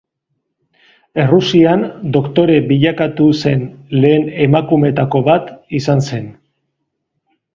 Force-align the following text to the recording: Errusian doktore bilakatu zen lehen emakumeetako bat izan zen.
Errusian 1.23 1.83
doktore 2.17 2.55
bilakatu 2.71 3.27
zen 3.45 3.61
lehen 4.05 4.25
emakumeetako 4.47 5.21
bat 5.31 5.55
izan 5.81 6.01
zen. 6.09 6.25